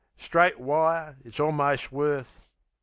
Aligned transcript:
Straight 0.17 0.59
wire, 0.59 1.17
it's 1.23 1.39
almost 1.39 1.91
worth... 1.91 2.41